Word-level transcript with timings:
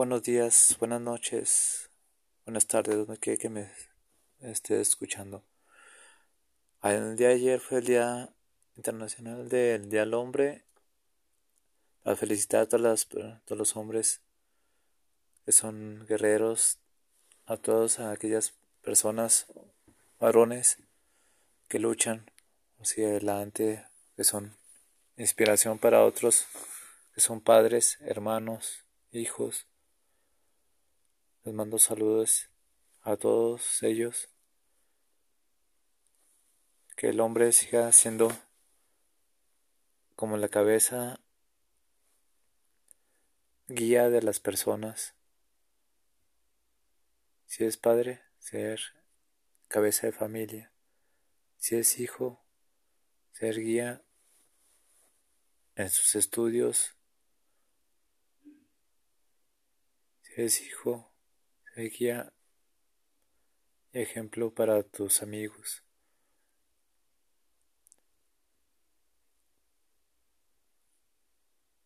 Buenos 0.00 0.22
días, 0.22 0.76
buenas 0.78 1.02
noches, 1.02 1.90
buenas 2.46 2.66
tardes, 2.66 2.96
donde 2.96 3.18
quiera 3.18 3.36
que 3.36 3.50
me 3.50 3.70
esté 4.40 4.80
escuchando. 4.80 5.44
Ah, 6.80 6.94
el 6.94 7.16
día 7.16 7.28
de 7.28 7.34
ayer 7.34 7.60
fue 7.60 7.80
el 7.80 7.84
Día 7.84 8.34
Internacional 8.76 9.50
del 9.50 9.90
Día 9.90 10.00
del 10.00 10.14
Hombre. 10.14 10.64
Para 12.02 12.16
felicitar 12.16 12.62
a 12.62 12.66
todas 12.66 13.08
todos 13.08 13.58
los 13.58 13.76
hombres 13.76 14.22
que 15.44 15.52
son 15.52 16.06
guerreros, 16.06 16.78
a 17.44 17.58
todas 17.58 18.00
aquellas 18.00 18.54
personas, 18.80 19.48
varones, 20.18 20.78
que 21.68 21.78
luchan 21.78 22.30
hacia 22.80 23.06
adelante, 23.06 23.84
que 24.16 24.24
son 24.24 24.56
inspiración 25.18 25.78
para 25.78 26.06
otros, 26.06 26.46
que 27.14 27.20
son 27.20 27.42
padres, 27.42 27.98
hermanos, 28.00 28.86
hijos. 29.12 29.66
Mando 31.52 31.78
saludos 31.78 32.48
a 33.02 33.16
todos 33.16 33.82
ellos. 33.82 34.28
Que 36.96 37.08
el 37.08 37.20
hombre 37.20 37.50
siga 37.50 37.90
siendo 37.90 38.30
como 40.14 40.36
la 40.36 40.48
cabeza 40.48 41.18
guía 43.66 44.10
de 44.10 44.22
las 44.22 44.38
personas. 44.38 45.14
Si 47.46 47.64
es 47.64 47.76
padre, 47.76 48.22
ser 48.38 48.80
cabeza 49.66 50.06
de 50.06 50.12
familia. 50.12 50.72
Si 51.56 51.74
es 51.74 51.98
hijo, 51.98 52.44
ser 53.32 53.58
guía 53.58 54.04
en 55.74 55.90
sus 55.90 56.14
estudios. 56.14 56.94
Si 60.22 60.42
es 60.42 60.60
hijo, 60.60 61.09
guía 61.88 62.32
ejemplo 63.92 64.52
para 64.54 64.82
tus 64.82 65.22
amigos. 65.22 65.82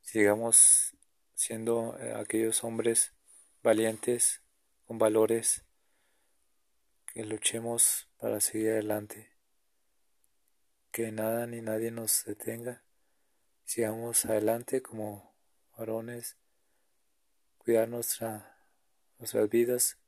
Sigamos 0.00 0.96
siendo 1.34 1.96
eh, 1.98 2.14
aquellos 2.14 2.64
hombres 2.64 3.14
valientes, 3.62 4.42
con 4.86 4.98
valores, 4.98 5.64
que 7.06 7.24
luchemos 7.24 8.08
para 8.18 8.40
seguir 8.40 8.70
adelante, 8.70 9.32
que 10.90 11.12
nada 11.12 11.46
ni 11.46 11.60
nadie 11.60 11.90
nos 11.90 12.24
detenga, 12.24 12.82
sigamos 13.64 14.24
adelante 14.24 14.82
como 14.82 15.34
varones, 15.76 16.36
cuidar 17.58 17.88
nuestra, 17.88 18.59
nuestras 19.20 19.48
vidas 19.50 19.98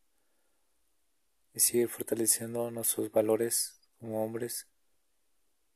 y 1.54 1.60
seguir 1.60 1.88
fortaleciendo 1.88 2.70
nuestros 2.70 3.12
valores 3.12 3.78
como 4.00 4.24
hombres 4.24 4.66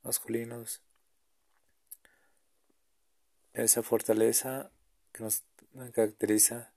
masculinos. 0.03 0.81
Esa 3.53 3.83
fortaleza 3.83 4.71
que 5.11 5.23
nos 5.23 5.43
caracteriza, 5.93 6.73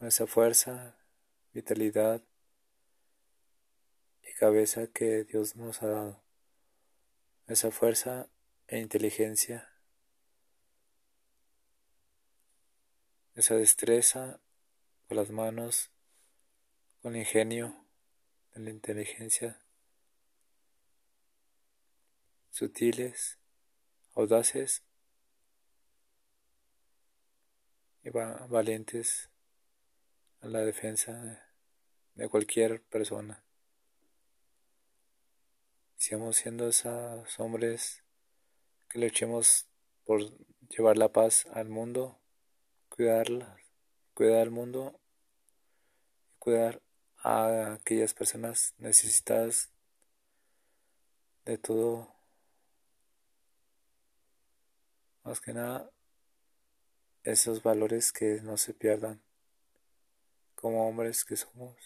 esa 0.00 0.26
fuerza, 0.26 0.96
vitalidad 1.52 2.22
y 4.22 4.32
cabeza 4.34 4.86
que 4.86 5.24
Dios 5.24 5.56
nos 5.56 5.82
ha 5.82 5.88
dado, 5.88 6.22
esa 7.46 7.70
fuerza 7.70 8.28
e 8.68 8.78
inteligencia, 8.78 9.70
esa 13.34 13.54
destreza 13.54 14.40
con 15.08 15.16
las 15.16 15.30
manos, 15.30 15.90
con 17.00 17.14
el 17.14 17.22
ingenio, 17.22 17.74
de 18.54 18.60
la 18.60 18.70
inteligencia, 18.70 19.58
sutiles, 22.50 23.38
audaces 24.14 24.82
y 28.02 28.10
valientes 28.10 29.30
a 30.40 30.48
la 30.48 30.60
defensa 30.60 31.42
de 32.14 32.28
cualquier 32.28 32.82
persona. 32.82 33.42
Sigamos 35.96 36.36
siendo 36.36 36.68
esos 36.68 37.40
hombres 37.40 38.04
que 38.88 38.98
luchemos 38.98 39.66
por 40.04 40.20
llevar 40.68 40.98
la 40.98 41.10
paz 41.12 41.46
al 41.52 41.68
mundo, 41.70 42.18
cuidarla, 42.88 43.56
cuidar 44.14 44.42
al 44.42 44.50
mundo 44.50 45.00
cuidar 46.48 46.80
a 47.18 47.74
aquellas 47.74 48.14
personas 48.14 48.72
necesitadas 48.78 49.68
de 51.44 51.58
todo. 51.58 52.10
Más 55.24 55.42
que 55.42 55.52
nada, 55.52 55.90
esos 57.22 57.62
valores 57.62 58.12
que 58.12 58.40
no 58.40 58.56
se 58.56 58.72
pierdan. 58.72 59.20
Como 60.54 60.88
hombres 60.88 61.22
que 61.26 61.36
somos, 61.36 61.76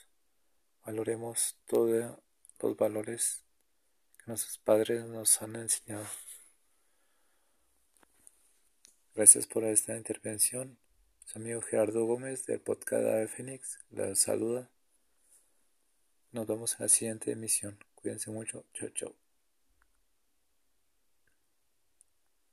valoremos 0.87 1.59
todos 1.67 2.17
los 2.61 2.77
valores 2.77 3.43
que 4.19 4.27
nuestros 4.29 4.59
padres 4.59 5.05
nos 5.07 5.43
han 5.43 5.57
enseñado. 5.57 6.07
Gracias 9.13 9.49
por 9.49 9.65
esta 9.65 9.97
intervención. 9.97 10.82
Amigo 11.35 11.63
Gerardo 11.63 12.05
Gómez 12.05 12.45
del 12.45 12.61
podcast 12.61 13.05
de 13.05 13.27
Fénix 13.27 13.79
les 13.91 14.19
saluda. 14.19 14.69
Nos 16.31 16.47
vemos 16.47 16.75
en 16.75 16.85
la 16.85 16.89
siguiente 16.89 17.33
emisión. 17.33 17.79
Cuídense 17.95 18.31
mucho. 18.31 18.67
Chao, 18.75 18.91
chao. 18.91 19.32